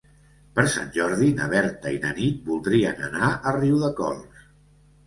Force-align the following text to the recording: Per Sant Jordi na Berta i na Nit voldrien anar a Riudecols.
Per 0.59 0.63
Sant 0.75 0.87
Jordi 0.95 1.27
na 1.41 1.51
Berta 1.51 1.93
i 1.99 2.01
na 2.07 2.15
Nit 2.23 2.43
voldrien 2.51 3.07
anar 3.11 3.31
a 3.33 3.55
Riudecols. 3.61 4.47